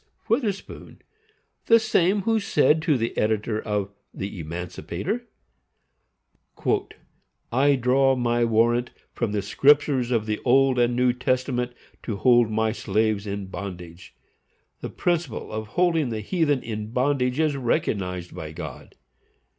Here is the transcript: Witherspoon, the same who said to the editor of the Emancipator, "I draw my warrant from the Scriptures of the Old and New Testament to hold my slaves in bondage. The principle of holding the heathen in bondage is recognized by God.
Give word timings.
Witherspoon, 0.27 0.99
the 1.67 1.77
same 1.79 2.23
who 2.23 2.39
said 2.39 2.81
to 2.81 2.97
the 2.97 3.15
editor 3.15 3.61
of 3.61 3.91
the 4.11 4.39
Emancipator, 4.39 5.27
"I 7.51 7.75
draw 7.75 8.15
my 8.15 8.43
warrant 8.43 8.89
from 9.13 9.31
the 9.31 9.43
Scriptures 9.43 10.09
of 10.09 10.25
the 10.25 10.39
Old 10.43 10.79
and 10.79 10.95
New 10.95 11.13
Testament 11.13 11.73
to 12.01 12.15
hold 12.17 12.49
my 12.49 12.71
slaves 12.71 13.27
in 13.27 13.45
bondage. 13.45 14.15
The 14.79 14.89
principle 14.89 15.51
of 15.51 15.67
holding 15.77 16.09
the 16.09 16.21
heathen 16.21 16.63
in 16.63 16.89
bondage 16.89 17.39
is 17.39 17.55
recognized 17.55 18.33
by 18.33 18.53
God. 18.53 18.95